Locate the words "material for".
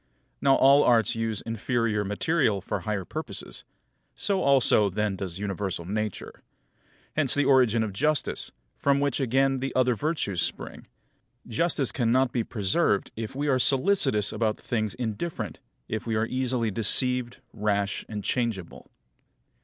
2.03-2.79